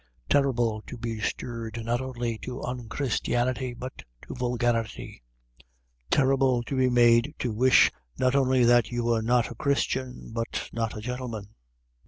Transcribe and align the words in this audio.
Terrible 0.29 0.81
to 0.87 0.97
be 0.97 1.19
stirred 1.19 1.85
not 1.85 2.01
only 2.01 2.39
to 2.39 2.63
unchristianity 2.63 3.75
but 3.75 4.01
to 4.23 4.33
vulgarity. 4.33 5.21
Terrible 6.09 6.63
to 6.63 6.75
be 6.75 6.89
made 6.89 7.35
to 7.37 7.51
wish 7.53 7.91
not 8.17 8.33
only 8.33 8.63
that 8.63 8.89
you 8.91 9.03
were 9.03 9.21
not 9.21 9.51
a 9.51 9.53
Christian 9.53 10.31
but 10.33 10.71
not 10.73 10.97
a 10.97 11.01
gentleman. 11.01 11.53